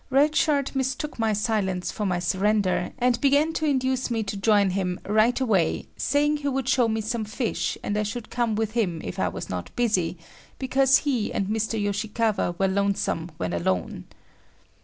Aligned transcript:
Red 0.09 0.35
Shirt 0.35 0.75
mistook 0.75 1.19
my 1.19 1.31
silence 1.31 1.91
for 1.91 2.07
my 2.07 2.17
surrender, 2.17 2.91
and 2.97 3.21
began 3.21 3.53
to 3.53 3.65
induce 3.67 4.09
me 4.09 4.23
to 4.23 4.35
join 4.35 4.71
him 4.71 4.99
right 5.07 5.39
away, 5.39 5.89
saying 5.95 6.37
he 6.37 6.47
would 6.47 6.67
show 6.67 6.87
me 6.87 7.01
some 7.01 7.23
fish 7.23 7.77
and 7.83 7.95
I 7.95 8.01
should 8.01 8.31
come 8.31 8.55
with 8.55 8.71
him 8.71 9.01
if 9.03 9.19
I 9.19 9.27
was 9.27 9.47
not 9.47 9.69
busy, 9.75 10.17
because 10.57 10.97
he 11.05 11.31
and 11.31 11.45
Mr. 11.49 11.79
Yoshikawa 11.79 12.55
were 12.57 12.67
lonesome 12.67 13.29
when 13.37 13.53
alone. 13.53 14.05